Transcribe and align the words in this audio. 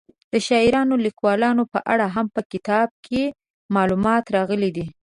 د 0.31 0.33
شاعرانو 0.47 0.93
او 0.97 1.03
لیکوالو 1.07 1.63
په 1.73 1.79
اړه 1.93 2.05
هم 2.15 2.25
په 2.35 2.41
دې 2.43 2.49
کتاب 2.53 2.87
کې 3.05 3.23
معلومات 3.75 4.23
راغلي 4.37 4.69
دي. 4.77 4.85